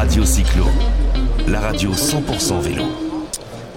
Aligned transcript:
Radio 0.00 0.24
Cyclo, 0.24 0.64
la 1.46 1.60
radio 1.60 1.92
100% 1.92 2.58
vélo. 2.62 2.84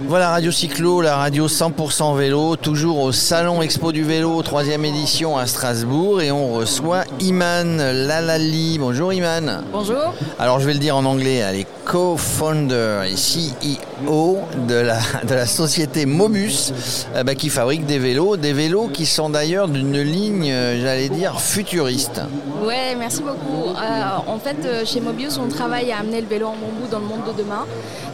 Voilà 0.08 0.30
Radio 0.30 0.50
Cyclo, 0.50 1.02
la 1.02 1.16
radio 1.16 1.48
100% 1.48 2.16
vélo, 2.16 2.56
toujours 2.56 3.00
au 3.00 3.12
Salon 3.12 3.60
Expo 3.60 3.92
du 3.92 4.04
vélo, 4.04 4.40
troisième 4.40 4.86
édition 4.86 5.36
à 5.36 5.46
Strasbourg, 5.46 6.22
et 6.22 6.32
on 6.32 6.54
reçoit 6.54 7.04
Iman 7.20 7.76
Lalali. 7.76 8.78
Bonjour 8.78 9.12
Iman. 9.12 9.64
Bonjour. 9.70 10.14
Alors 10.38 10.60
je 10.60 10.66
vais 10.66 10.72
le 10.72 10.78
dire 10.78 10.96
en 10.96 11.04
anglais, 11.04 11.42
elle 11.46 11.56
est 11.56 11.66
co-founder 11.84 13.02
et 13.06 13.16
CEO 13.16 13.93
de 14.02 14.74
la, 14.74 14.98
de 15.26 15.34
la 15.34 15.46
société 15.46 16.06
Mobus, 16.06 16.72
euh, 17.14 17.22
bah, 17.22 17.34
qui 17.34 17.48
fabrique 17.48 17.86
des 17.86 17.98
vélos, 17.98 18.36
des 18.36 18.52
vélos 18.52 18.88
qui 18.88 19.06
sont 19.06 19.30
d'ailleurs 19.30 19.68
d'une 19.68 20.00
ligne, 20.00 20.50
euh, 20.50 20.80
j'allais 20.80 21.08
dire, 21.08 21.40
futuriste. 21.40 22.20
Ouais, 22.64 22.94
merci 22.98 23.22
beaucoup. 23.22 23.70
Euh, 23.70 24.02
en 24.26 24.38
fait, 24.38 24.56
euh, 24.64 24.84
chez 24.84 25.00
Mobius, 25.00 25.38
on 25.38 25.48
travaille 25.48 25.92
à 25.92 25.98
amener 25.98 26.20
le 26.20 26.26
vélo 26.26 26.46
en 26.46 26.56
bambou 26.56 26.86
dans 26.90 26.98
le 26.98 27.06
monde 27.06 27.24
de 27.26 27.42
demain, 27.42 27.66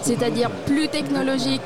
c'est-à-dire 0.03 0.51
plus 0.67 0.89
technologique, 0.89 1.61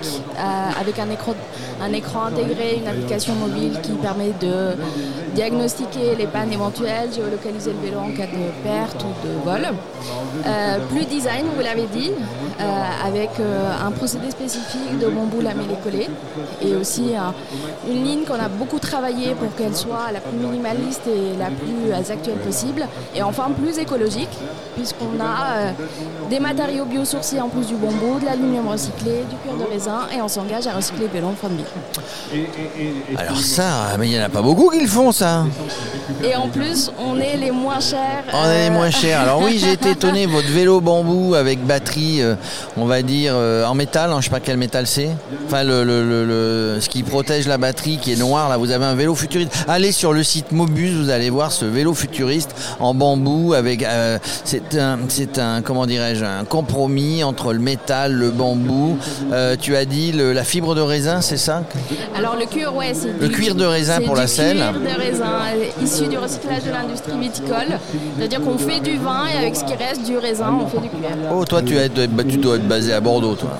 avec 0.80 0.98
un 0.98 1.10
écran, 1.10 1.34
un 1.80 1.92
écran 1.92 2.24
intégré, 2.26 2.78
une 2.80 2.88
application 2.88 3.34
mobile 3.34 3.78
qui 3.82 3.92
permet 3.92 4.32
de 4.40 4.74
diagnostiquer 5.34 6.14
les 6.16 6.26
pannes 6.26 6.52
éventuelles, 6.52 7.12
géolocaliser 7.14 7.72
le 7.72 7.88
vélo 7.88 8.00
en 8.00 8.10
cas 8.10 8.26
de 8.26 8.42
perte 8.62 9.04
ou 9.04 9.26
de 9.26 9.32
vol. 9.44 9.66
Euh, 10.46 10.78
plus 10.90 11.04
design, 11.06 11.44
vous 11.56 11.62
l'avez 11.62 11.86
dit, 11.86 12.10
euh, 12.60 13.08
avec 13.08 13.30
euh, 13.40 13.86
un 13.86 13.90
procédé 13.90 14.30
spécifique 14.30 14.98
de 15.00 15.06
bambou 15.08 15.40
lamellé-collé 15.40 16.08
et 16.62 16.74
aussi 16.74 17.06
euh, 17.14 17.90
une 17.90 18.04
ligne 18.04 18.24
qu'on 18.24 18.34
a 18.34 18.48
beaucoup 18.48 18.78
travaillé 18.78 19.34
pour 19.34 19.54
qu'elle 19.56 19.74
soit 19.74 20.06
la 20.12 20.20
plus 20.20 20.36
minimaliste 20.38 21.06
et 21.06 21.36
la 21.38 21.46
plus 21.46 21.90
euh, 21.90 22.12
actuelle 22.14 22.38
possible 22.38 22.86
et 23.14 23.22
enfin 23.22 23.46
plus 23.60 23.78
écologique 23.78 24.34
puisqu'on 24.76 25.20
a 25.20 25.56
euh, 25.56 25.70
des 26.30 26.40
matériaux 26.40 26.84
biosourcés 26.84 27.40
en 27.40 27.48
plus 27.48 27.66
du 27.66 27.74
bambou, 27.74 28.18
de 28.20 28.26
l'aluminium 28.26 28.68
recyclé, 28.68 29.24
du 29.30 29.36
cuir 29.42 29.56
de 29.58 29.70
raisin 29.72 30.00
et 30.16 30.20
on 30.20 30.28
s'engage 30.28 30.66
à 30.66 30.72
recycler 30.74 31.06
le 31.06 31.12
vélo 31.12 31.28
en 31.28 31.34
fin 31.34 31.48
de 31.48 31.56
vie. 31.56 32.46
Alors 33.16 33.38
ça, 33.38 33.96
mais 33.98 34.08
il 34.08 34.12
n'y 34.16 34.20
en 34.20 34.26
a 34.26 34.28
pas 34.28 34.42
beaucoup 34.42 34.68
qui 34.70 34.80
le 34.80 34.86
font 34.86 35.12
ça. 35.12 35.23
Et 36.22 36.36
en 36.36 36.48
plus, 36.48 36.90
on 36.98 37.18
est 37.18 37.36
les 37.36 37.50
moins 37.50 37.80
chers. 37.80 38.24
On 38.32 38.44
est 38.48 38.64
les 38.64 38.70
euh, 38.70 38.72
moins 38.72 38.90
chers. 38.90 39.20
Alors 39.20 39.40
oui, 39.42 39.58
j'ai 39.58 39.72
été 39.72 39.90
étonné, 39.96 40.26
votre 40.26 40.48
vélo 40.48 40.80
bambou 40.80 41.34
avec 41.34 41.64
batterie, 41.64 42.22
euh, 42.22 42.34
on 42.76 42.84
va 42.86 43.02
dire 43.02 43.32
euh, 43.34 43.64
en 43.64 43.74
métal, 43.74 44.10
hein, 44.10 44.16
je 44.20 44.24
sais 44.26 44.30
pas 44.30 44.40
quel 44.40 44.56
métal 44.56 44.86
c'est. 44.86 45.08
Enfin, 45.46 45.64
le, 45.64 45.82
le- 45.84 46.04
le- 46.08 46.24
le- 46.74 46.80
ce 46.80 46.88
qui 46.88 47.02
protège 47.02 47.46
la 47.48 47.58
batterie 47.58 47.98
qui 47.98 48.12
est 48.12 48.16
noir, 48.16 48.48
là, 48.48 48.56
vous 48.58 48.70
avez 48.70 48.84
un 48.84 48.94
vélo 48.94 49.14
futuriste. 49.14 49.52
Allez 49.68 49.92
sur 49.92 50.12
le 50.12 50.22
site 50.22 50.52
Mobus, 50.52 50.92
vous 50.92 51.10
allez 51.10 51.30
voir 51.30 51.52
ce 51.52 51.64
vélo 51.64 51.94
futuriste 51.94 52.54
en 52.80 52.94
bambou 52.94 53.54
avec. 53.54 53.82
euh, 53.82 54.18
c'est 54.44 54.78
un, 54.78 54.98
un, 55.38 55.62
comment 55.62 55.86
dirais-je, 55.86 56.24
un 56.24 56.44
compromis 56.44 57.24
entre 57.24 57.52
le 57.52 57.58
métal, 57.60 58.12
le 58.12 58.30
bambou. 58.30 58.98
Euh, 59.32 59.56
tu 59.60 59.74
as 59.76 59.84
dit 59.84 60.12
le- 60.12 60.32
la 60.32 60.44
fibre 60.44 60.74
de 60.74 60.80
raisin, 60.80 61.20
c'est 61.20 61.36
ça? 61.38 61.62
Alors 62.16 62.36
le 62.36 62.46
cuir, 62.46 62.74
ouais, 62.74 62.92
c'est 62.94 63.08
Le 63.20 63.28
cuir 63.28 63.54
de 63.54 63.64
raisin 63.64 64.00
pour 64.00 64.16
la 64.16 64.26
selle. 64.26 64.58
cuir 64.58 64.72
de 64.72 65.00
raisin 65.00 65.13
issu 65.82 66.06
du 66.08 66.18
recyclage 66.18 66.64
de 66.64 66.70
l'industrie 66.70 67.18
viticole. 67.18 67.78
C'est-à-dire 68.18 68.40
qu'on 68.42 68.58
fait 68.58 68.80
du 68.80 68.96
vin 68.98 69.24
et 69.32 69.38
avec 69.38 69.56
ce 69.56 69.64
qui 69.64 69.74
reste 69.74 70.02
du 70.04 70.18
raisin, 70.18 70.54
on 70.62 70.66
fait 70.66 70.78
du 70.80 70.88
cuir. 70.88 71.08
Oh, 71.32 71.44
toi, 71.44 71.62
tu, 71.62 71.76
es- 71.76 71.88
tu 71.88 72.36
dois 72.36 72.56
être 72.56 72.66
basé 72.68 72.92
à 72.92 73.00
Bordeaux, 73.00 73.34
toi. 73.34 73.50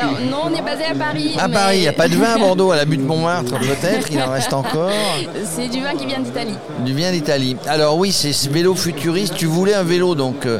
Alors 0.00 0.14
non, 0.30 0.50
on 0.52 0.56
est 0.56 0.62
basé 0.62 0.84
à 0.84 0.94
Paris. 0.94 1.34
À 1.38 1.48
mais 1.48 1.54
Paris, 1.54 1.76
il 1.78 1.80
n'y 1.82 1.88
a 1.88 1.92
pas 1.92 2.08
de 2.08 2.14
vin 2.14 2.34
à 2.34 2.38
Bordeaux, 2.46 2.70
à 2.70 2.76
la 2.76 2.84
butte 2.84 3.06
Montmartre 3.06 3.58
peut-être, 3.58 4.08
il 4.10 4.20
en 4.22 4.30
reste 4.30 4.52
encore. 4.52 4.90
C'est 5.44 5.68
du 5.68 5.80
vin 5.82 5.94
qui 5.94 6.06
vient 6.06 6.20
d'Italie. 6.20 6.54
Du 6.84 6.94
vin 6.94 7.10
d'Italie. 7.10 7.56
Alors 7.66 7.96
oui, 7.96 8.12
c'est 8.12 8.32
ce 8.32 8.48
vélo 8.48 8.74
futuriste. 8.74 9.34
Tu 9.36 9.46
voulais 9.46 9.74
un 9.74 9.82
vélo 9.84 10.14
donc 10.14 10.46
euh, 10.46 10.58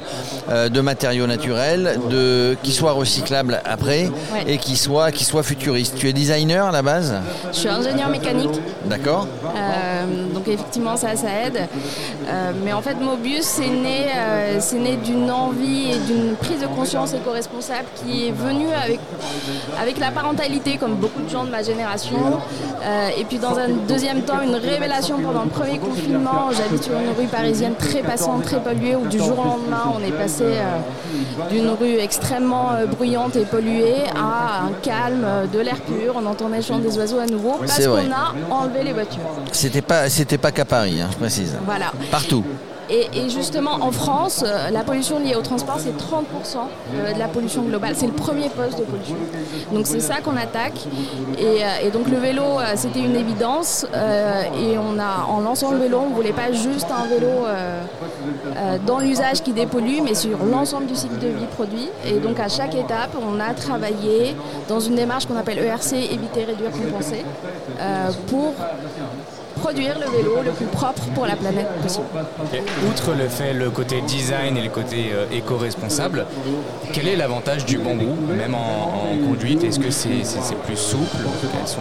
euh, 0.51 0.69
de 0.69 0.81
matériaux 0.81 1.27
naturels, 1.27 1.99
de, 2.11 2.57
qui 2.63 2.73
soit 2.73 2.93
recyclable 2.93 3.61
après 3.65 4.11
Ouais. 4.33 4.45
et 4.47 4.59
qui 4.59 4.77
soit, 4.77 5.11
qui 5.13 5.25
soit 5.25 5.43
futuriste. 5.43 5.95
Tu 5.97 6.09
es 6.09 6.13
designer 6.13 6.67
à 6.67 6.73
la 6.73 6.83
base 6.83 7.15
Je 7.53 7.59
suis 7.59 7.69
ingénieur 7.69 8.09
mécanique. 8.09 8.61
D'accord 8.87 9.27
Euh, 9.57 10.05
donc 10.35 10.47
effectivement 10.49 10.97
ça, 10.97 11.15
ça 11.17 11.29
aide. 11.47 11.67
Euh, 12.29 12.53
mais 12.65 12.73
en 12.73 12.83
fait 12.83 12.95
Mobius 13.01 13.43
c'est 13.45 13.69
né, 13.69 14.07
c'est 14.59 14.79
né 14.79 14.97
d'une 14.97 15.31
envie 15.31 15.93
et 15.93 15.99
d'une 16.07 16.35
prise 16.37 16.61
de 16.61 16.67
conscience 16.67 17.13
éco-responsable 17.15 17.87
qui 18.05 18.29
est 18.29 18.33
venue 18.33 18.73
avec, 18.85 19.01
avec 19.81 19.99
la 19.99 20.11
parentalité 20.11 20.77
comme 20.77 20.95
beaucoup 20.95 21.23
de 21.23 21.29
gens 21.29 21.45
de 21.45 21.51
ma 21.51 21.63
génération. 21.63 22.19
Et 23.19 23.25
puis 23.25 23.39
dans 23.39 23.59
un 23.59 23.69
deuxième 23.89 24.23
temps 24.23 24.41
une 24.43 24.55
révélation 24.57 25.19
pendant 25.21 25.43
le 25.45 25.49
premier 25.51 25.79
confinement. 25.79 26.51
J'habite 26.57 26.85
sur 26.85 26.95
une 26.95 27.11
rue 27.19 27.27
parisienne 27.27 27.75
très 27.79 28.01
passante, 28.03 28.45
très 28.45 28.61
polluée 28.61 28.97
où 28.97 29.07
du 29.07 29.19
jour 29.19 29.39
au 29.39 29.45
lendemain 29.45 29.85
on 29.97 30.03
est 30.07 30.13
passé 30.13 30.40
euh, 30.43 31.49
d'une 31.51 31.69
rue 31.71 31.99
extrêmement 31.99 32.73
euh, 32.73 32.87
bruyante 32.87 33.37
et 33.37 33.45
polluée 33.45 34.05
à 34.17 34.65
un 34.65 34.73
calme, 34.83 35.25
euh, 35.25 35.47
de 35.47 35.59
l'air 35.59 35.81
pur. 35.81 36.15
On 36.17 36.27
entendait 36.27 36.59
le 36.59 36.63
chant 36.63 36.79
des 36.79 36.97
oiseaux 36.99 37.19
à 37.19 37.27
nouveau 37.27 37.57
parce 37.59 37.85
qu'on 37.87 38.13
a 38.13 38.35
enlevé 38.51 38.85
les 38.85 38.93
voitures. 38.93 39.23
C'était 39.53 39.83
pas, 39.83 40.09
c'était 40.09 40.39
pas 40.39 40.53
qu'à 40.53 40.65
Paris, 40.65 41.01
hein, 41.01 41.09
je 41.13 41.17
précise. 41.17 41.57
Voilà. 41.65 41.93
Partout. 42.11 42.45
Et, 42.91 43.31
justement, 43.31 43.75
en 43.81 43.93
France, 43.93 44.43
euh, 44.45 44.71
la 44.71 44.83
pollution 44.83 45.21
liée 45.21 45.37
au 45.37 45.43
transport, 45.43 45.77
c'est 45.79 45.97
30% 45.97 46.67
euh, 46.97 47.13
de 47.13 47.19
la 47.19 47.29
pollution 47.29 47.63
globale. 47.63 47.95
C'est 47.95 48.09
le 48.09 48.13
premier 48.13 48.49
poste 48.49 48.79
de 48.81 48.85
pollution. 48.85 49.17
Donc 49.73 49.87
c'est 49.87 50.01
ça 50.01 50.17
qu'on 50.21 50.37
attaque. 50.37 50.87
Et, 51.39 51.63
euh, 51.63 51.91
donc 51.93 52.09
le 52.09 52.17
vélo, 52.17 52.43
c'était 52.75 53.01
une 53.01 53.15
évidence. 53.15 53.87
Et 53.95 54.77
on 54.79 54.99
a, 54.99 55.27
en 55.29 55.41
lançant 55.41 55.71
le 55.71 55.79
vélo, 55.79 56.01
on 56.05 56.11
ne 56.11 56.15
voulait 56.15 56.33
pas 56.33 56.53
juste 56.53 56.89
un 56.91 57.07
vélo 57.07 57.47
dans 58.87 58.99
l'usage 58.99 59.43
qui 59.43 59.53
dépollue, 59.53 60.01
mais 60.03 60.15
sur 60.15 60.39
l'ensemble 60.45 60.87
du 60.87 60.95
cycle 60.95 61.19
de 61.19 61.29
vie 61.29 61.47
produit. 61.55 61.89
Et 62.05 62.19
donc 62.19 62.41
à 62.41 62.49
chaque 62.49 62.75
étape, 62.75 63.17
on 63.21 63.39
a 63.41 63.55
travaillé 63.55 64.35
dans 64.69 64.81
une 64.81 64.95
démarche 64.97 65.27
qu'on 65.27 65.37
appelle 65.37 65.59
ERC, 65.59 65.93
éviter, 65.93 66.45
réduire, 66.45 66.71
compenser, 66.71 67.25
pour 68.29 68.55
produire 69.61 69.97
le 69.99 70.07
vélo 70.17 70.37
le 70.45 70.51
plus 70.53 70.67
propre 70.67 71.03
pour 71.15 71.27
la 71.27 71.37
planète 71.37 71.69
possible. 71.83 72.05
Et 72.55 72.63
outre 72.89 73.13
le 73.15 73.29
fait, 73.29 73.53
le 73.53 73.71
côté 73.71 74.01
design 74.03 74.57
et 74.57 74.63
le 74.63 74.71
côté 74.71 75.11
euh, 75.13 75.27
éco-responsable, 75.33 76.27
quel 76.93 77.09
est 77.09 77.17
l'avantage 77.17 77.65
du 77.65 77.79
bambou, 77.79 78.15
même 78.37 78.55
en, 78.55 79.13
en 79.13 79.27
conduite? 79.29 79.63
Est-ce 79.65 79.79
que 79.79 79.91
c'est 79.91 80.11
plus 80.67 80.77
souple? 80.77 81.25
Sont... 81.67 81.81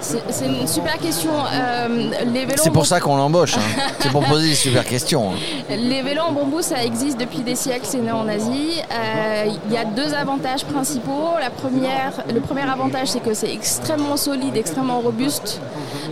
C'est 0.00 0.46
une 0.46 0.66
super 0.66 0.98
question. 0.98 1.30
Euh, 1.52 2.10
les 2.26 2.44
vélos 2.44 2.60
C'est 2.60 2.72
pour 2.72 2.86
ça 2.86 2.98
qu'on 2.98 3.16
l'embauche. 3.16 3.54
hein. 3.56 3.82
C'est 4.00 4.10
pour 4.10 4.24
poser 4.24 4.48
des 4.48 4.54
super 4.56 4.84
questions. 4.84 5.30
hein. 5.30 5.36
Les 5.76 6.02
vélos 6.02 6.22
en 6.22 6.32
bambou, 6.32 6.60
ça 6.60 6.82
existe 6.82 7.20
depuis 7.20 7.38
des 7.40 7.54
siècles, 7.54 7.86
c'est 7.88 7.98
né 8.00 8.10
en 8.10 8.26
Asie. 8.26 8.80
Euh, 8.92 9.44
Il 9.68 9.72
y 9.72 9.76
a 9.76 9.84
deux 9.84 10.12
avantages 10.14 10.64
principaux. 10.64 11.34
La 11.40 11.50
première, 11.50 12.12
le 12.34 12.40
premier 12.40 12.62
avantage, 12.68 13.08
c'est 13.08 13.20
que 13.20 13.32
c'est 13.32 13.52
extrêmement 13.52 14.16
solide, 14.16 14.56
extrêmement 14.56 14.98
robuste. 14.98 15.60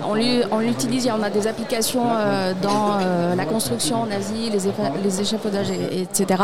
On 0.09 0.15
l'u- 0.15 0.43
on 0.51 0.59
l'utilise, 0.59 1.09
en 1.11 1.23
a 1.23 1.31
des 1.31 1.47
applications 1.47 2.05
euh, 2.13 2.53
dans 2.63 2.99
euh, 3.01 3.35
la 3.35 3.45
construction 3.45 4.03
en 4.03 4.11
Asie, 4.11 4.51
les, 4.51 4.59
les 5.05 5.21
échafaudages, 5.21 5.71
et- 5.71 6.03
etc. 6.03 6.43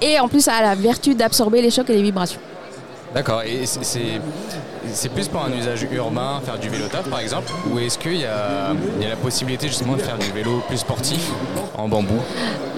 Et 0.00 0.18
en 0.18 0.28
plus, 0.28 0.40
ça 0.42 0.54
a 0.54 0.62
la 0.62 0.74
vertu 0.74 1.14
d'absorber 1.14 1.62
les 1.62 1.70
chocs 1.70 1.88
et 1.90 1.94
les 1.94 2.02
vibrations. 2.02 2.40
D'accord, 3.14 3.42
et 3.42 3.66
c'est- 3.66 4.20
plus 5.14 5.28
pour 5.28 5.42
un 5.44 5.52
usage 5.52 5.86
urbain, 5.92 6.40
faire 6.44 6.58
du 6.58 6.68
vélo 6.68 6.86
taf 6.86 7.08
par 7.08 7.18
exemple, 7.20 7.50
ou 7.70 7.78
est-ce 7.78 7.98
qu'il 7.98 8.16
y 8.16 8.20
y 8.20 8.24
a 8.24 8.74
la 9.08 9.16
possibilité 9.20 9.66
justement 9.68 9.94
de 9.96 10.00
faire 10.02 10.16
du 10.18 10.30
vélo 10.30 10.62
plus 10.68 10.78
sportif 10.78 11.30
en 11.76 11.88
bambou? 11.88 12.20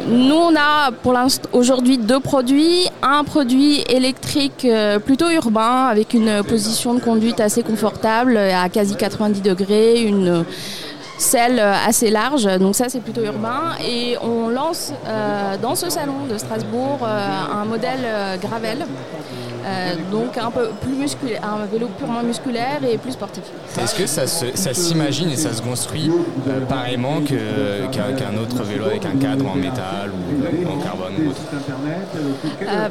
Nous, 0.08 0.34
on 0.34 0.54
a 0.56 0.90
pour 1.02 1.12
l'instant 1.12 1.48
aujourd'hui 1.52 1.96
deux 1.98 2.18
produits. 2.18 2.88
Un 3.02 3.22
produit 3.24 3.82
électrique 3.88 4.64
euh, 4.64 4.98
plutôt 4.98 5.30
urbain 5.30 5.86
avec 5.86 6.12
une 6.14 6.42
position 6.42 6.94
de 6.94 7.00
conduite 7.00 7.38
assez 7.38 7.62
confortable 7.62 8.36
à 8.36 8.68
quasi 8.68 8.96
90 8.96 9.42
degrés, 9.42 10.02
une 10.02 10.44
selle 11.18 11.60
assez 11.60 12.10
large. 12.10 12.44
Donc 12.58 12.74
ça, 12.74 12.86
c'est 12.88 13.00
plutôt 13.00 13.22
urbain. 13.22 13.76
Et 13.86 14.16
on 14.22 14.48
lance 14.48 14.92
euh, 15.06 15.56
dans 15.62 15.76
ce 15.76 15.88
salon 15.88 16.26
de 16.28 16.36
Strasbourg 16.36 16.98
euh, 17.04 17.28
un 17.62 17.64
modèle 17.64 18.00
euh, 18.04 18.36
Gravel. 18.38 18.78
Euh, 19.64 19.94
donc 20.10 20.36
un 20.38 20.50
peu 20.50 20.70
plus 20.80 20.94
musculaire, 20.94 21.40
un 21.44 21.66
vélo 21.66 21.88
purement 21.98 22.22
musculaire 22.22 22.80
et 22.90 22.98
plus 22.98 23.12
sportif. 23.12 23.44
Est-ce 23.80 23.94
que 23.94 24.06
ça 24.06 24.74
s'imagine 24.74 25.30
et 25.30 25.36
ça 25.36 25.52
se 25.52 25.62
construit 25.62 26.10
euh, 26.48 26.60
pareillement 26.68 27.20
que- 27.20 27.86
qu'un 27.92 28.36
autre 28.38 28.62
vélo 28.64 28.86
avec 28.86 29.04
un 29.06 29.16
cadre 29.18 29.46
en 29.48 29.54
métal 29.54 30.10
ou 30.12 30.68
en 30.68 30.78
carbone 30.82 31.12
ou 31.24 31.30
autre? 31.30 31.40
Euh, 32.62 32.88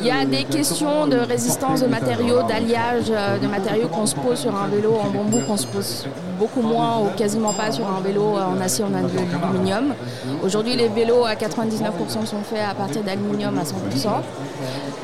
Il 0.00 0.06
y 0.06 0.10
a 0.10 0.24
des 0.24 0.44
questions 0.44 1.06
de 1.06 1.16
résistance 1.18 1.80
de 1.82 1.86
matériaux, 1.86 2.42
d'alliage 2.48 3.04
euh, 3.10 3.38
de 3.38 3.46
matériaux 3.46 3.88
qu'on 3.88 4.06
se 4.06 4.14
pose 4.14 4.38
sur 4.38 4.54
un 4.56 4.68
vélo 4.68 4.94
en 5.02 5.10
bambou, 5.10 5.40
qu'on 5.46 5.56
se 5.56 5.66
pose 5.66 6.06
beaucoup 6.38 6.62
moins 6.62 6.98
ou 7.00 7.16
quasiment 7.16 7.52
pas 7.52 7.72
sur 7.72 7.86
un 7.86 8.00
vélo 8.00 8.36
en 8.36 8.60
acier 8.60 8.84
en 8.84 8.92
aluminium. 8.94 9.94
Aujourd'hui, 10.42 10.76
les 10.76 10.88
vélos 10.88 11.24
à 11.24 11.34
99% 11.34 12.26
sont 12.26 12.42
faits 12.42 12.60
à 12.68 12.74
partir 12.74 13.02
d'aluminium 13.02 13.56
à 13.58 13.62
100%. 13.62 14.08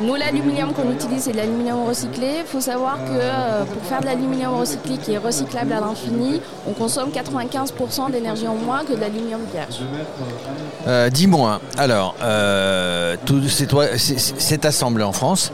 Nous, 0.02 0.14
l'aluminium 0.14 0.72
qu'on 0.72 0.90
utilise, 0.90 1.24
c'est 1.24 1.32
de 1.32 1.36
l'aluminium 1.36 1.86
recyclé. 1.86 2.38
Il 2.40 2.46
faut 2.46 2.60
savoir 2.60 2.96
que 2.96 3.10
euh, 3.12 3.64
pour 3.64 3.82
faire 3.82 4.00
de 4.00 4.06
l'aluminium 4.06 4.58
recyclé 4.58 4.96
qui 4.96 5.12
est 5.12 5.18
recyclable 5.18 5.72
à 5.72 5.80
l'infini, 5.80 6.40
on 6.66 6.72
consomme 6.72 7.10
95% 7.10 8.10
d'énergie 8.10 8.48
en 8.48 8.54
moins 8.54 8.84
que 8.84 8.94
de 8.94 9.00
l'aluminium 9.00 9.40
vierge. 9.52 9.80
Euh, 10.86 11.10
dis-moi, 11.10 11.60
alors, 11.76 12.14
euh, 12.22 13.16
c'est 14.38 14.64
assemblé 14.64 15.04
en 15.04 15.12
France 15.12 15.52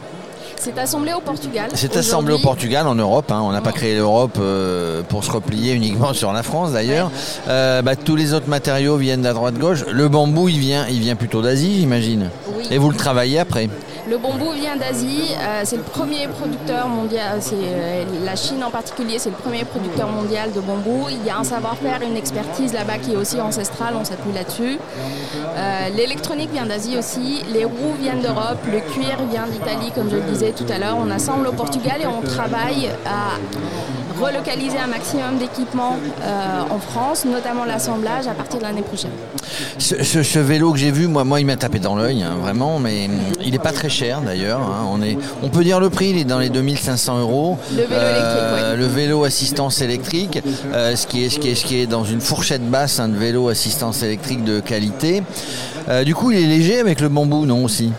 c'est 0.59 0.77
assemblé 0.77 1.13
au 1.13 1.21
Portugal. 1.21 1.69
C'est 1.73 1.95
assemblé 1.97 2.33
au 2.33 2.39
Portugal, 2.39 2.87
en 2.87 2.95
Europe. 2.95 3.31
Hein. 3.31 3.41
On 3.43 3.51
n'a 3.51 3.61
pas 3.61 3.71
créé 3.71 3.95
l'Europe 3.95 4.37
euh, 4.39 5.01
pour 5.03 5.23
se 5.23 5.31
replier 5.31 5.73
uniquement 5.73 6.13
sur 6.13 6.33
la 6.33 6.43
France 6.43 6.71
d'ailleurs. 6.71 7.11
Bah, 7.47 7.95
tous 7.95 8.15
les 8.15 8.33
autres 8.33 8.49
matériaux 8.49 8.97
viennent 8.97 9.21
de 9.21 9.27
la 9.27 9.33
droite-gauche. 9.33 9.85
Le 9.91 10.07
bambou, 10.07 10.49
il 10.49 10.59
vient, 10.59 10.85
il 10.87 10.99
vient 10.99 11.15
plutôt 11.15 11.41
d'Asie, 11.41 11.79
j'imagine. 11.79 12.29
Et 12.71 12.77
vous 12.77 12.89
le 12.89 12.95
travaillez 12.95 13.39
après? 13.39 13.69
Le 14.09 14.17
bambou 14.17 14.51
vient 14.51 14.75
d'Asie, 14.75 15.33
euh, 15.39 15.61
c'est 15.65 15.75
le 15.75 15.83
premier 15.83 16.27
producteur 16.27 16.87
mondial, 16.87 17.41
c'est 17.41 17.55
euh, 17.55 18.05
la 18.23 18.35
Chine 18.35 18.63
en 18.63 18.69
particulier, 18.69 19.19
c'est 19.19 19.29
le 19.29 19.35
premier 19.35 19.65
producteur 19.65 20.09
mondial 20.09 20.51
de 20.53 20.59
bambou. 20.61 21.07
Il 21.09 21.25
y 21.25 21.29
a 21.29 21.37
un 21.37 21.43
savoir-faire, 21.43 22.01
une 22.01 22.15
expertise 22.15 22.73
là-bas 22.73 22.99
qui 22.99 23.13
est 23.13 23.15
aussi 23.15 23.41
ancestrale, 23.41 23.95
on 23.99 24.05
s'appuie 24.05 24.31
là-dessus. 24.33 24.77
Euh, 25.35 25.89
l'électronique 25.95 26.51
vient 26.51 26.65
d'Asie 26.65 26.97
aussi, 26.97 27.43
les 27.53 27.65
roues 27.65 27.95
viennent 27.99 28.21
d'Europe, 28.21 28.59
le 28.71 28.79
cuir 28.79 29.17
vient 29.29 29.47
d'Italie, 29.47 29.91
comme 29.93 30.09
je 30.09 30.15
le 30.15 30.23
disais 30.23 30.51
tout 30.51 30.65
à 30.69 30.77
l'heure. 30.77 30.97
On 30.99 31.11
assemble 31.11 31.47
au 31.47 31.53
Portugal 31.53 32.01
et 32.01 32.07
on 32.07 32.21
travaille 32.21 32.89
à 33.05 33.37
relocaliser 34.19 34.77
un 34.77 34.87
maximum 34.87 35.37
d'équipements 35.37 35.97
en 36.69 36.79
France, 36.79 37.25
notamment 37.25 37.65
l'assemblage 37.65 38.27
à 38.27 38.33
partir 38.33 38.59
de 38.59 38.63
l'année 38.63 38.81
prochaine. 38.81 39.11
Ce, 39.79 40.39
vélo 40.39 40.71
que 40.71 40.79
j'ai 40.79 40.91
vu, 40.91 41.07
moi, 41.07 41.23
moi 41.23 41.39
il 41.39 41.45
m'a 41.45 41.55
tapé 41.55 41.79
dans 41.79 41.95
l'œil, 41.95 42.23
hein, 42.23 42.35
vraiment, 42.41 42.79
mais 42.79 43.09
il 43.43 43.51
n'est 43.51 43.59
pas 43.59 43.71
très 43.71 43.89
cher 43.89 44.21
d'ailleurs. 44.21 44.61
Hein. 44.61 44.85
On, 44.91 45.01
est, 45.01 45.17
on 45.41 45.49
peut 45.49 45.63
dire 45.63 45.79
le 45.79 45.89
prix, 45.89 46.09
il 46.09 46.17
est 46.17 46.25
dans 46.25 46.39
les 46.39 46.49
2500 46.49 47.19
euros. 47.19 47.57
Le 47.71 47.83
vélo 47.83 47.87
euh, 47.91 48.75
Le 48.75 48.85
vélo 48.85 49.23
assistance 49.23 49.81
électrique, 49.81 50.39
euh, 50.73 50.95
ce, 50.95 51.07
qui 51.07 51.23
est, 51.23 51.29
ce, 51.29 51.39
qui 51.39 51.49
est, 51.49 51.55
ce 51.55 51.65
qui 51.65 51.79
est 51.79 51.87
dans 51.87 52.03
une 52.03 52.21
fourchette 52.21 52.67
basse, 52.69 52.99
un 52.99 53.05
hein, 53.05 53.15
vélo 53.15 53.49
assistance 53.49 54.03
électrique 54.03 54.43
de 54.43 54.59
qualité. 54.59 55.23
Euh, 55.89 56.03
du 56.03 56.15
coup, 56.15 56.31
il 56.31 56.39
est 56.39 56.47
léger 56.47 56.79
avec 56.79 57.01
le 57.01 57.09
bambou, 57.09 57.45
non 57.45 57.63
aussi? 57.63 57.91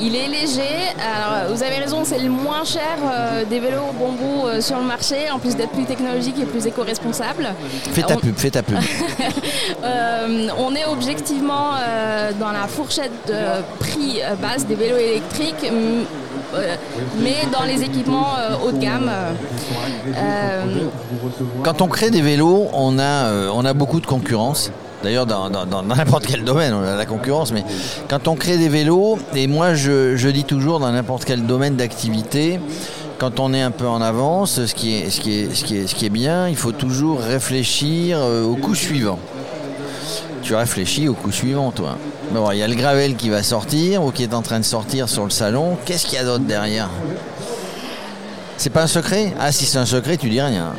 Il 0.00 0.14
est 0.16 0.28
léger. 0.28 0.92
Alors, 0.98 1.54
vous 1.54 1.62
avez 1.62 1.76
raison, 1.76 2.04
c'est 2.04 2.18
le 2.18 2.30
moins 2.30 2.64
cher 2.64 2.96
euh, 3.02 3.44
des 3.44 3.60
vélos 3.60 3.92
bambou 3.98 4.46
euh, 4.46 4.60
sur 4.60 4.78
le 4.78 4.84
marché, 4.84 5.30
en 5.32 5.38
plus 5.38 5.56
d'être 5.56 5.70
plus 5.70 5.84
technologique 5.84 6.36
et 6.40 6.44
plus 6.44 6.66
éco-responsable. 6.66 7.48
Fais 7.92 8.02
ta 8.02 8.16
pub, 8.16 8.36
fais 8.36 8.50
ta 8.50 8.62
pub. 8.62 8.78
Euh, 9.84 10.48
on 10.58 10.74
est 10.74 10.86
objectivement 10.86 11.72
dans 12.40 12.52
la 12.52 12.66
fourchette 12.66 13.12
de 13.26 13.34
prix 13.78 14.20
basse 14.40 14.66
des 14.66 14.74
vélos 14.74 14.96
électriques 14.96 15.70
mais 17.18 17.36
dans 17.52 17.64
les 17.64 17.82
équipements 17.82 18.28
haut 18.64 18.72
de 18.72 18.78
gamme. 18.78 19.10
Quand 21.62 21.82
on 21.82 21.88
crée 21.88 22.10
des 22.10 22.22
vélos, 22.22 22.68
on 22.72 22.98
a, 22.98 23.30
on 23.52 23.64
a 23.64 23.74
beaucoup 23.74 24.00
de 24.00 24.06
concurrence. 24.06 24.70
D'ailleurs, 25.04 25.26
dans 25.26 25.82
n'importe 25.82 26.26
quel 26.26 26.44
domaine, 26.44 26.72
on 26.72 26.82
a 26.82 26.96
la 26.96 27.04
concurrence, 27.04 27.52
mais 27.52 27.62
quand 28.08 28.26
on 28.26 28.36
crée 28.36 28.56
des 28.56 28.70
vélos, 28.70 29.18
et 29.34 29.46
moi 29.46 29.74
je, 29.74 30.30
dis 30.30 30.44
toujours 30.44 30.80
dans 30.80 30.90
n'importe 30.90 31.26
quel 31.26 31.44
domaine 31.44 31.76
d'activité, 31.76 32.58
quand 33.18 33.38
on 33.38 33.52
est 33.52 33.60
un 33.60 33.70
peu 33.70 33.86
en 33.86 34.00
avance, 34.00 34.64
ce 34.64 34.74
qui 34.74 34.94
est, 34.94 35.10
ce 35.10 35.20
qui 35.20 35.40
est, 35.40 35.54
ce 35.54 35.62
qui 35.62 35.76
est, 35.76 35.86
ce 35.86 35.94
qui 35.94 36.06
est 36.06 36.10
bien, 36.10 36.48
il 36.48 36.56
faut 36.56 36.72
toujours 36.72 37.20
réfléchir 37.20 38.16
euh, 38.18 38.44
au 38.44 38.56
coup 38.56 38.74
suivant. 38.74 39.18
Tu 40.42 40.54
réfléchis 40.54 41.06
au 41.06 41.14
coup 41.14 41.32
suivant, 41.32 41.70
toi. 41.70 41.98
Il 42.52 42.58
y 42.58 42.62
a 42.62 42.68
le 42.68 42.74
gravel 42.74 43.14
qui 43.16 43.28
va 43.28 43.42
sortir 43.42 44.02
ou 44.02 44.10
qui 44.10 44.22
est 44.22 44.32
en 44.32 44.40
train 44.40 44.58
de 44.58 44.64
sortir 44.64 45.10
sur 45.10 45.24
le 45.24 45.30
salon. 45.30 45.76
Qu'est-ce 45.84 46.06
qu'il 46.06 46.14
y 46.14 46.18
a 46.18 46.24
d'autre 46.24 46.44
derrière? 46.44 46.88
C'est 48.56 48.70
pas 48.70 48.82
un 48.82 48.86
secret? 48.86 49.34
Ah, 49.38 49.52
si 49.52 49.66
c'est 49.66 49.78
un 49.78 49.86
secret, 49.86 50.16
tu 50.16 50.30
dis 50.30 50.40
rien. 50.40 50.72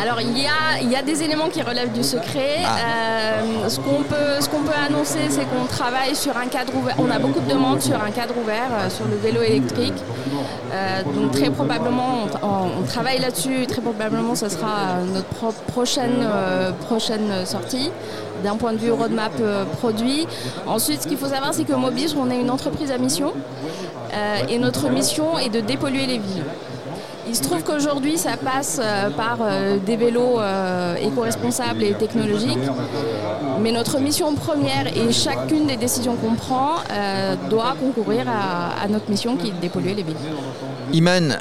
Alors 0.00 0.20
il 0.20 0.36
y, 0.38 0.46
a, 0.46 0.80
il 0.82 0.90
y 0.90 0.96
a 0.96 1.02
des 1.02 1.22
éléments 1.22 1.48
qui 1.48 1.62
relèvent 1.62 1.92
du 1.92 2.04
secret. 2.04 2.58
Ah. 2.64 2.76
Euh, 2.78 3.68
ce 3.68 3.80
qu'on 3.80 4.02
peut, 4.02 4.40
ce 4.40 4.48
qu'on 4.48 4.62
peut 4.62 4.76
annoncer, 4.86 5.28
c'est 5.30 5.44
qu'on 5.44 5.64
travaille 5.64 6.14
sur 6.14 6.36
un 6.36 6.46
cadre 6.46 6.74
ouvert. 6.76 6.94
On 6.98 7.10
a 7.10 7.18
beaucoup 7.18 7.40
de 7.40 7.50
demandes 7.50 7.80
sur 7.80 8.00
un 8.02 8.10
cadre 8.10 8.34
ouvert 8.38 8.68
euh, 8.72 8.90
sur 8.90 9.06
le 9.06 9.16
vélo 9.16 9.42
électrique. 9.42 9.94
Euh, 10.72 11.02
donc 11.02 11.32
très 11.32 11.50
probablement, 11.50 12.26
on, 12.42 12.82
travaille 12.82 13.20
là-dessus. 13.20 13.66
Très 13.66 13.80
probablement, 13.80 14.34
ce 14.34 14.48
sera 14.48 15.00
notre 15.12 15.54
prochaine, 15.66 16.26
prochaine 16.86 17.46
sortie 17.46 17.90
d'un 18.44 18.56
point 18.56 18.72
de 18.72 18.78
vue 18.78 18.92
roadmap 18.92 19.32
produit. 19.78 20.26
Ensuite, 20.66 21.02
ce 21.02 21.08
qu'il 21.08 21.16
faut 21.16 21.28
savoir, 21.28 21.54
c'est 21.54 21.64
que 21.64 21.72
Mobis, 21.72 22.14
on 22.18 22.30
est 22.30 22.40
une 22.40 22.50
entreprise 22.50 22.90
à 22.90 22.98
mission. 22.98 23.32
et 24.48 24.58
notre 24.58 24.90
mission 24.90 25.38
est 25.38 25.48
de 25.48 25.60
dépolluer 25.60 26.06
les 26.06 26.18
villes. 26.18 26.44
Il 27.28 27.34
se 27.34 27.42
trouve 27.42 27.62
qu'aujourd'hui, 27.64 28.18
ça 28.18 28.36
passe 28.36 28.80
euh, 28.80 29.10
par 29.10 29.38
euh, 29.40 29.78
des 29.84 29.96
vélos 29.96 30.38
euh, 30.38 30.94
éco-responsables 30.96 31.82
et 31.82 31.92
technologiques. 31.94 32.58
Mais 33.60 33.72
notre 33.72 33.98
mission 33.98 34.34
première 34.34 34.86
et 34.96 35.12
chacune 35.12 35.66
des 35.66 35.76
décisions 35.76 36.14
qu'on 36.14 36.34
prend 36.34 36.76
doit 37.50 37.74
concourir 37.80 38.26
à, 38.28 38.86
notre 38.88 39.10
mission 39.10 39.36
qui 39.36 39.48
est 39.48 39.52
de 39.52 39.60
dépolluer 39.60 39.94
les 39.94 40.02
villes. 40.02 40.16
Iman, 40.92 41.36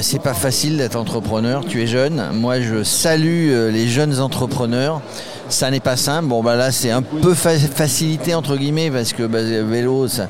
c'est 0.00 0.22
pas 0.22 0.32
facile 0.32 0.76
d'être 0.76 0.96
entrepreneur. 0.96 1.64
Tu 1.66 1.82
es 1.82 1.86
jeune. 1.86 2.30
Moi, 2.32 2.60
je 2.60 2.82
salue 2.82 3.50
les 3.70 3.88
jeunes 3.88 4.20
entrepreneurs 4.20 5.02
ça 5.48 5.70
n'est 5.70 5.80
pas 5.80 5.96
simple. 5.96 6.28
Bon, 6.28 6.42
bah 6.42 6.56
là, 6.56 6.72
c'est 6.72 6.90
un 6.90 7.02
peu 7.02 7.34
facilité 7.34 8.34
entre 8.34 8.56
guillemets 8.56 8.90
parce 8.90 9.12
que 9.12 9.24
bah, 9.24 9.42
le 9.42 9.62
vélo, 9.62 10.06
je 10.08 10.22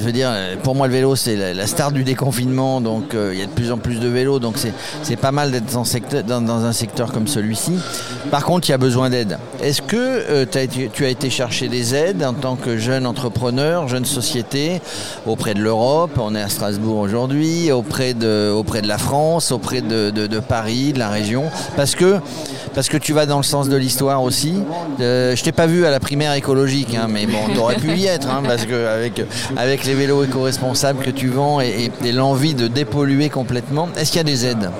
veux 0.00 0.12
dire, 0.12 0.30
pour 0.62 0.74
moi, 0.74 0.86
le 0.86 0.92
vélo, 0.92 1.16
c'est 1.16 1.54
la, 1.54 1.66
star 1.66 1.92
du 1.92 2.04
déconfinement. 2.04 2.80
Donc, 2.80 3.14
euh, 3.14 3.30
il 3.32 3.40
y 3.40 3.42
a 3.42 3.46
de 3.46 3.50
plus 3.50 3.72
en 3.72 3.78
plus 3.78 4.00
de 4.00 4.08
vélos. 4.08 4.38
Donc, 4.38 4.56
c'est 5.02 5.16
pas 5.16 5.32
mal 5.32 5.50
d'être 5.50 5.66
dans, 6.26 6.50
un 6.50 6.72
secteur 6.72 7.12
comme 7.12 7.28
celui-ci. 7.28 7.78
Par 8.30 8.44
contre, 8.44 8.68
il 8.68 8.72
y 8.72 8.74
a 8.74 8.78
besoin 8.78 9.10
d'aide. 9.10 9.38
Est-ce 9.62 9.82
que 9.82 9.96
euh, 9.96 10.44
tu 10.92 11.04
as 11.04 11.08
été 11.08 11.30
chercher 11.30 11.68
des 11.68 11.94
aides 11.94 12.24
en 12.24 12.34
tant 12.34 12.56
que 12.56 12.78
jeune 12.78 13.06
entrepreneur, 13.06 13.86
jeune 13.88 14.04
société, 14.04 14.80
auprès 15.26 15.54
de 15.54 15.60
l'Europe? 15.60 16.18
On 16.18 16.34
est 16.34 16.42
à 16.42 16.48
Strasbourg 16.48 16.98
aujourd'hui, 16.98 17.70
auprès 17.72 18.14
de, 18.14 18.52
la 18.82 18.98
France, 18.98 19.52
auprès 19.52 19.80
de, 19.80 20.10
de 20.10 20.40
Paris, 20.40 20.92
de 20.92 20.98
la 20.98 21.10
région, 21.10 21.44
parce 21.76 21.94
que 21.94 22.16
parce 22.78 22.88
que 22.88 22.96
tu 22.96 23.12
vas 23.12 23.17
dans 23.26 23.38
le 23.38 23.42
sens 23.42 23.68
de 23.68 23.76
l'histoire 23.76 24.22
aussi. 24.22 24.54
Euh, 25.00 25.34
je 25.36 25.42
t'ai 25.42 25.52
pas 25.52 25.66
vu 25.66 25.84
à 25.84 25.90
la 25.90 26.00
primaire 26.00 26.32
écologique, 26.34 26.94
hein, 26.94 27.06
mais 27.08 27.26
bon, 27.26 27.38
tu 27.52 27.58
aurais 27.58 27.76
pu 27.76 27.92
y 27.92 28.06
être, 28.06 28.28
hein, 28.28 28.42
parce 28.46 28.66
que 28.66 28.86
avec, 28.86 29.22
avec 29.56 29.84
les 29.84 29.94
vélos 29.94 30.24
éco-responsables 30.24 31.04
que 31.04 31.10
tu 31.10 31.28
vends 31.28 31.60
et, 31.60 31.90
l'envie 32.12 32.54
de 32.54 32.68
dépolluer 32.68 33.28
complètement, 33.28 33.88
est-ce 33.96 34.10
qu'il 34.10 34.18
y 34.18 34.20
a 34.20 34.24
des 34.24 34.46
aides? 34.46 34.70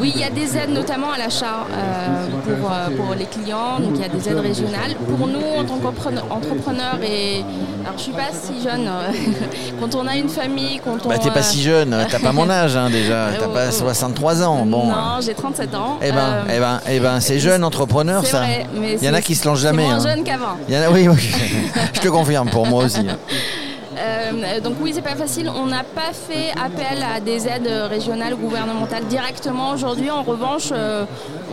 Oui, 0.00 0.12
il 0.14 0.20
y 0.20 0.24
a 0.24 0.30
des 0.30 0.56
aides 0.56 0.70
notamment 0.70 1.12
à 1.12 1.18
l'achat 1.18 1.66
euh, 1.70 2.56
pour, 2.60 2.70
euh, 2.70 2.88
pour, 2.96 3.14
les 3.14 3.26
clients, 3.26 3.78
donc 3.78 3.92
il 3.94 4.00
y 4.00 4.04
a 4.04 4.08
des 4.08 4.28
aides 4.28 4.38
régionales. 4.38 4.94
Pour 5.08 5.26
nous, 5.26 5.40
en 5.40 5.64
tant 5.64 5.78
qu'entrepreneurs, 5.78 6.98
et 7.02 7.42
alors 7.84 7.96
je 7.96 8.02
suis 8.02 8.12
pas 8.12 8.30
si 8.32 8.62
jeune, 8.62 8.88
quand 9.80 9.94
on 9.94 10.06
a 10.06 10.16
une 10.16 10.28
famille, 10.28 10.80
quand 10.84 10.96
on... 11.04 11.08
Bah 11.08 11.18
t'es 11.18 11.30
pas 11.30 11.42
si 11.42 11.62
jeune, 11.62 11.96
t'as 12.10 12.18
pas 12.18 12.32
mon 12.32 12.48
âge 12.50 12.76
hein, 12.76 12.90
déjà, 12.90 13.28
t'as 13.38 13.48
pas 13.48 13.70
63 13.70 14.42
ans. 14.42 14.66
Bon. 14.66 14.86
Non, 14.86 15.20
j'ai 15.20 15.34
37 15.34 15.74
ans. 15.74 15.98
Eh 16.02 16.10
ben, 16.10 16.44
eh 16.54 16.58
ben 16.58 16.80
eh 16.88 17.00
ben, 17.00 17.13
c'est 17.20 17.38
jeune 17.38 17.64
entrepreneur, 17.64 18.24
ça. 18.24 18.44
Il 18.76 19.04
y 19.04 19.08
en 19.08 19.14
a 19.14 19.20
qui 19.20 19.34
se 19.34 19.46
lancent 19.46 19.60
jamais. 19.60 19.84
moins 19.84 19.94
hein. 19.96 20.14
jeune 20.14 20.24
qu'avant. 20.24 20.56
Oui, 20.92 21.08
oui. 21.08 21.30
je 21.94 22.00
te 22.00 22.08
confirme, 22.08 22.48
pour 22.50 22.66
moi 22.66 22.84
aussi. 22.84 23.00
Hein. 23.00 23.18
Euh, 23.96 24.60
donc 24.60 24.74
oui, 24.80 24.92
c'est 24.94 25.02
pas 25.02 25.14
facile. 25.14 25.50
On 25.54 25.66
n'a 25.66 25.84
pas 25.84 26.12
fait 26.12 26.50
appel 26.50 27.02
à 27.02 27.20
des 27.20 27.46
aides 27.46 27.70
régionales 27.88 28.34
ou 28.34 28.38
gouvernementales 28.38 29.04
directement 29.04 29.70
aujourd'hui. 29.70 30.10
En 30.10 30.22
revanche, 30.22 30.70
euh, 30.72 31.04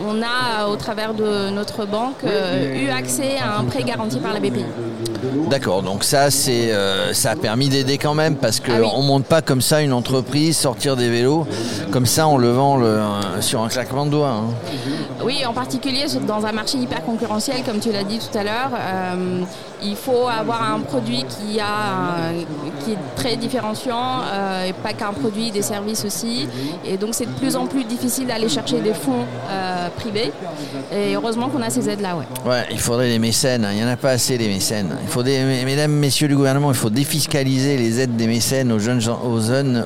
on 0.06 0.20
a, 0.22 0.66
au 0.66 0.76
travers 0.76 1.14
de 1.14 1.50
notre 1.50 1.86
banque, 1.86 2.24
euh, 2.24 2.84
eu 2.84 2.90
accès 2.90 3.36
à 3.38 3.58
un 3.58 3.64
prêt 3.64 3.82
garanti 3.82 4.18
par 4.18 4.32
la 4.32 4.40
BPI. 4.40 4.64
D'accord, 5.48 5.82
donc 5.82 6.04
ça, 6.04 6.30
c'est, 6.30 6.72
ça 7.12 7.30
a 7.30 7.36
permis 7.36 7.68
d'aider 7.68 7.98
quand 7.98 8.14
même 8.14 8.36
parce 8.36 8.60
qu'on 8.60 8.72
ah 8.72 9.00
ne 9.00 9.06
monte 9.06 9.24
pas 9.24 9.42
comme 9.42 9.60
ça 9.60 9.82
une 9.82 9.92
entreprise, 9.92 10.56
sortir 10.56 10.96
des 10.96 11.08
vélos, 11.08 11.46
comme 11.90 12.06
ça 12.06 12.26
on 12.28 12.38
le 12.38 12.50
vend 12.50 12.80
sur 13.40 13.62
un 13.62 13.68
claquement 13.68 14.06
de 14.06 14.10
doigts. 14.10 14.30
Hein. 14.30 14.72
Oui, 15.24 15.44
en 15.46 15.52
particulier 15.52 16.06
dans 16.26 16.44
un 16.46 16.52
marché 16.52 16.78
hyper 16.78 17.04
concurrentiel, 17.04 17.62
comme 17.64 17.78
tu 17.78 17.92
l'as 17.92 18.04
dit 18.04 18.18
tout 18.18 18.36
à 18.36 18.44
l'heure 18.44 18.70
il 19.84 19.96
faut 19.96 20.28
avoir 20.28 20.62
un 20.72 20.80
produit 20.80 21.24
qui, 21.28 21.60
a, 21.60 22.32
qui 22.84 22.92
est 22.92 22.98
très 23.16 23.36
différenciant 23.36 24.20
euh, 24.32 24.66
et 24.66 24.72
pas 24.72 24.92
qu'un 24.92 25.12
produit, 25.12 25.50
des 25.50 25.62
services 25.62 26.04
aussi. 26.04 26.48
Et 26.84 26.96
donc 26.96 27.10
c'est 27.12 27.26
de 27.26 27.32
plus 27.32 27.56
en 27.56 27.66
plus 27.66 27.84
difficile 27.84 28.26
d'aller 28.26 28.48
chercher 28.48 28.80
des 28.80 28.94
fonds 28.94 29.24
euh, 29.50 29.88
privés. 29.96 30.32
Et 30.92 31.14
heureusement 31.14 31.48
qu'on 31.48 31.62
a 31.62 31.70
ces 31.70 31.88
aides-là. 31.88 32.16
Ouais. 32.16 32.50
ouais, 32.50 32.66
il 32.70 32.78
faudrait 32.78 33.08
des 33.08 33.18
mécènes. 33.18 33.66
Il 33.72 33.76
n'y 33.76 33.84
en 33.84 33.88
a 33.88 33.96
pas 33.96 34.10
assez 34.10 34.38
des 34.38 34.48
mécènes. 34.48 34.96
Il 35.02 35.08
faut 35.08 35.22
des, 35.22 35.42
mesdames, 35.64 35.92
messieurs 35.92 36.28
du 36.28 36.36
gouvernement, 36.36 36.70
il 36.70 36.76
faut 36.76 36.90
défiscaliser 36.90 37.76
les 37.76 38.00
aides 38.00 38.16
des 38.16 38.26
mécènes 38.26 38.72
aux 38.72 38.78
jeunes, 38.78 39.00
aux 39.24 39.40
jeunes, 39.40 39.84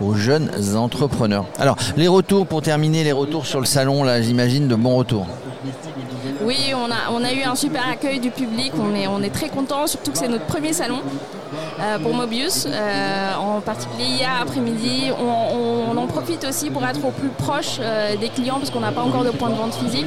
aux 0.00 0.14
jeunes 0.14 0.50
entrepreneurs. 0.76 1.44
Alors, 1.58 1.76
les 1.96 2.08
retours, 2.08 2.46
pour 2.46 2.62
terminer, 2.62 3.04
les 3.04 3.12
retours 3.12 3.46
sur 3.46 3.60
le 3.60 3.66
salon, 3.66 4.04
là, 4.04 4.22
j'imagine 4.22 4.68
de 4.68 4.74
bons 4.74 4.96
retours. 4.96 5.26
Oui, 6.50 6.74
on 6.74 7.22
a, 7.22 7.32
eu 7.32 7.44
un 7.44 7.54
super 7.54 7.88
accueil 7.88 8.18
du 8.18 8.32
public, 8.32 8.72
on 8.76 9.22
est, 9.22 9.30
très 9.30 9.48
content, 9.48 9.86
surtout 9.86 10.10
que 10.10 10.18
c'est 10.18 10.26
notre 10.26 10.46
premier 10.46 10.72
salon. 10.72 10.98
Euh, 11.80 11.98
pour 11.98 12.12
Mobius. 12.14 12.66
Euh, 12.66 13.34
en 13.36 13.60
particulier 13.60 14.04
hier 14.18 14.30
après-midi, 14.40 15.10
on, 15.18 15.96
en 15.96 16.06
profite 16.06 16.44
aussi 16.48 16.70
pour 16.70 16.84
être 16.86 17.04
au 17.04 17.10
plus 17.10 17.28
proche 17.28 17.78
euh, 17.80 18.16
des 18.16 18.28
clients 18.28 18.58
parce 18.58 18.70
qu'on 18.70 18.80
n'a 18.80 18.92
pas 18.92 19.02
encore 19.02 19.24
de 19.24 19.30
point 19.30 19.50
de 19.50 19.54
vente 19.54 19.74
physique 19.74 20.06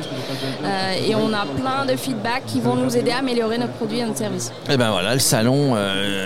et 1.08 1.13
on 1.15 1.34
a 1.34 1.46
plein 1.46 1.86
de 1.86 1.96
feedbacks 1.98 2.46
qui 2.48 2.60
vont 2.60 2.75
nous 2.75 2.98
aider 2.98 3.12
à 3.12 3.20
améliorer 3.20 3.58
notre 3.58 3.74
produit 3.74 4.00
et 4.00 4.06
notre 4.06 4.18
service. 4.18 4.51
Et 4.68 4.74
eh 4.74 4.77
ben 4.77 4.92
voilà, 4.92 5.13
le 5.13 5.20
salon 5.20 5.75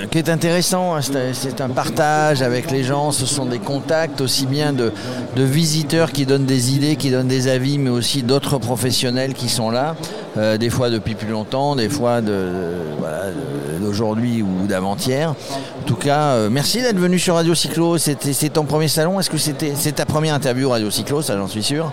qui 0.09 0.17
est 0.17 0.29
intéressant, 0.29 0.95
hein, 0.95 1.01
c'est 1.33 1.59
un 1.61 1.69
partage 1.69 2.41
avec 2.41 2.71
les 2.71 2.83
gens, 2.83 3.11
ce 3.11 3.25
sont 3.25 3.45
des 3.45 3.59
contacts 3.59 4.21
aussi 4.21 4.45
bien 4.45 4.73
de, 4.73 4.93
visiteurs 5.35 6.11
qui 6.11 6.25
donnent 6.25 6.45
des 6.45 6.73
idées, 6.75 6.95
qui 6.95 7.11
donnent 7.11 7.27
des 7.27 7.49
avis, 7.49 7.77
mais 7.77 7.89
aussi 7.89 8.23
d'autres 8.23 8.57
professionnels 8.57 9.33
qui 9.33 9.49
sont 9.49 9.69
là, 9.69 9.95
des 10.57 10.69
fois 10.69 10.89
depuis 10.89 11.15
plus 11.15 11.29
longtemps, 11.29 11.75
des 11.75 11.89
fois 11.89 12.21
d'aujourd'hui 13.81 14.41
ou 14.41 14.67
d'avant-hier. 14.67 15.35
En 15.51 15.85
tout 15.85 15.95
cas, 15.95 16.33
euh, 16.33 16.49
merci 16.51 16.81
d'être 16.81 16.97
venu 16.97 17.19
sur 17.19 17.35
Radio 17.35 17.55
Cyclo. 17.55 17.97
C'était 17.97 18.49
ton 18.49 18.65
premier 18.65 18.87
salon. 18.87 19.19
Est-ce 19.19 19.29
que 19.29 19.37
c'était 19.37 19.73
c'est 19.75 19.93
ta 19.93 20.05
première 20.05 20.33
interview 20.33 20.69
Radio 20.69 20.91
Cyclo 20.91 21.21
Ça, 21.21 21.37
j'en 21.37 21.47
suis 21.47 21.63
sûr. 21.63 21.91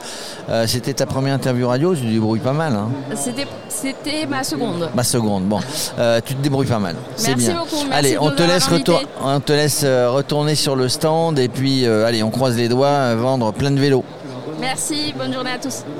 Euh, 0.49 0.67
c'était 0.67 0.95
ta 0.95 1.07
première 1.07 1.35
interview 1.35 1.69
radio. 1.69 1.95
Tu 1.95 2.03
te 2.03 2.07
débrouilles 2.07 2.41
pas 2.41 2.53
mal. 2.53 2.75
Hein. 2.75 2.89
C'était 3.69 4.27
ma 4.27 4.43
seconde. 4.43 4.91
Ma 4.95 5.05
seconde. 5.05 5.45
Bon, 5.45 5.61
euh, 5.99 6.21
tu 6.25 6.35
te 6.35 6.43
débrouilles 6.43 6.67
pas 6.67 6.79
mal. 6.79 6.97
C'est 7.17 7.35
bien. 7.35 7.59
beaucoup. 7.59 7.85
allez, 7.93 8.19
on 8.19 8.31
te 8.31 8.43
laisse 8.43 8.69
on 9.23 9.41
te 9.41 9.53
laisse 9.53 9.85
retourner 9.85 10.55
sur 10.55 10.77
le 10.77 10.89
stand 10.89 11.39
et 11.39 11.49
puis 11.49 11.87
allez, 11.87 12.23
on 12.23 12.31
croise 12.31 12.57
les 12.57 12.69
doigts, 12.69 13.15
vendre 13.15 13.53
plein 13.53 13.71
de 13.71 13.81
vélos. 13.81 14.05
Merci. 14.61 15.13
Bonne 15.17 15.33
journée 15.33 15.51
à 15.51 15.59
tous. 15.59 15.85